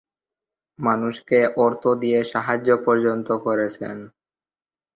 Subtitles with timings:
[0.79, 3.97] মানুষকে অর্থ দিয়ে সাহায্য পর্যন্ত করেছেন।